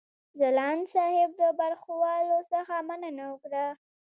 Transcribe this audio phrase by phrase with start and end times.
[0.39, 3.65] ځلاند صاحب د برخوالو څخه مننه وکړه.